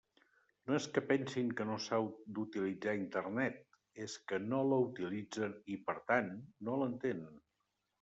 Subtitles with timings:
[0.69, 1.99] No és que pensin que no s'ha
[2.39, 3.63] d'utilitzar Internet,
[4.09, 6.37] és que no la utilitzen i, per tant,
[6.69, 7.43] no l'entenen.